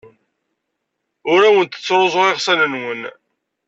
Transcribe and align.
Ur 1.31 1.41
awent-ttruẓuɣ 1.47 2.27
iɣsan-nwen. 2.29 3.01